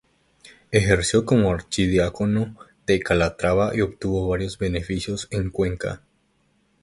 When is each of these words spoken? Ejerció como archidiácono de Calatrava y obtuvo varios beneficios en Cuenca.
Ejerció 0.71 1.25
como 1.25 1.51
archidiácono 1.53 2.55
de 2.87 2.99
Calatrava 3.01 3.75
y 3.75 3.81
obtuvo 3.81 4.27
varios 4.29 4.57
beneficios 4.57 5.27
en 5.29 5.51
Cuenca. 5.51 6.01